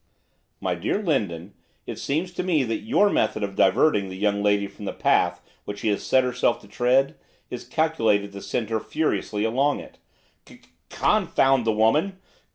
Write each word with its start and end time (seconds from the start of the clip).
'My 0.59 0.73
dear 0.73 0.97
Lindon, 0.99 1.53
it 1.85 1.99
seems 1.99 2.31
to 2.33 2.41
me 2.41 2.63
that 2.63 2.79
your 2.79 3.11
method 3.11 3.43
of 3.43 3.55
diverting 3.55 4.09
the 4.09 4.17
young 4.17 4.41
lady 4.41 4.65
from 4.65 4.85
the 4.85 4.93
path 4.93 5.43
which 5.65 5.81
she 5.81 5.89
has 5.89 6.01
set 6.03 6.23
herself 6.23 6.59
to 6.61 6.67
tread 6.67 7.19
is 7.51 7.67
calculated 7.67 8.31
to 8.31 8.41
send 8.41 8.71
her 8.71 8.79
furiously 8.79 9.43
along 9.43 9.79
it.' 9.79 9.99
'C 10.47 10.61
confound 10.89 11.65
the 11.65 11.71
women! 11.71 12.17